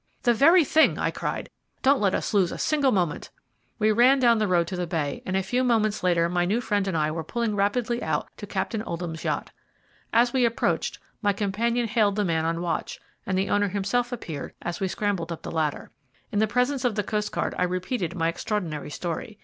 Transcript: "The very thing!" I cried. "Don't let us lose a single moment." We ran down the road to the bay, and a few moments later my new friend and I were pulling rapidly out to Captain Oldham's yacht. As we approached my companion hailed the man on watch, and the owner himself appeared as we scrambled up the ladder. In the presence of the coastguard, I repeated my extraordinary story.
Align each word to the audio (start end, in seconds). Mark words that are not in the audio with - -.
"The 0.23 0.33
very 0.33 0.63
thing!" 0.63 0.97
I 0.97 1.11
cried. 1.11 1.47
"Don't 1.83 2.01
let 2.01 2.15
us 2.15 2.33
lose 2.33 2.51
a 2.51 2.57
single 2.57 2.91
moment." 2.91 3.29
We 3.77 3.91
ran 3.91 4.17
down 4.19 4.39
the 4.39 4.47
road 4.47 4.65
to 4.69 4.75
the 4.75 4.87
bay, 4.87 5.21
and 5.27 5.37
a 5.37 5.43
few 5.43 5.63
moments 5.63 6.01
later 6.01 6.27
my 6.27 6.43
new 6.43 6.59
friend 6.59 6.87
and 6.87 6.97
I 6.97 7.11
were 7.11 7.23
pulling 7.23 7.55
rapidly 7.55 8.01
out 8.01 8.27
to 8.37 8.47
Captain 8.47 8.81
Oldham's 8.81 9.23
yacht. 9.23 9.51
As 10.11 10.33
we 10.33 10.43
approached 10.43 10.97
my 11.21 11.33
companion 11.33 11.87
hailed 11.87 12.15
the 12.15 12.25
man 12.25 12.45
on 12.45 12.61
watch, 12.63 12.99
and 13.27 13.37
the 13.37 13.51
owner 13.51 13.67
himself 13.69 14.11
appeared 14.11 14.53
as 14.63 14.79
we 14.79 14.87
scrambled 14.87 15.31
up 15.31 15.43
the 15.43 15.51
ladder. 15.51 15.91
In 16.31 16.39
the 16.39 16.47
presence 16.47 16.83
of 16.83 16.95
the 16.95 17.03
coastguard, 17.03 17.53
I 17.59 17.63
repeated 17.65 18.15
my 18.15 18.27
extraordinary 18.27 18.89
story. 18.89 19.37